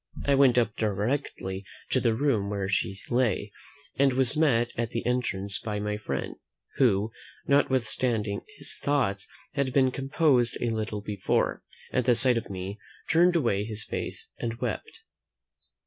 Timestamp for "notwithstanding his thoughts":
7.45-9.29